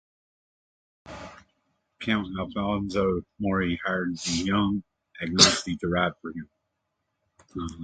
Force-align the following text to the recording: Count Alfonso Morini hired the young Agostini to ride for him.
Count 2.01 2.27
Alfonso 2.39 3.21
Morini 3.39 3.77
hired 3.85 4.17
the 4.17 4.43
young 4.47 4.83
Agostini 5.21 5.77
to 5.79 5.87
ride 5.89 6.13
for 6.23 6.31
him. 6.31 6.49